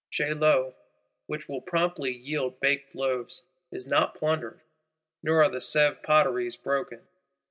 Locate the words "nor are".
5.21-5.49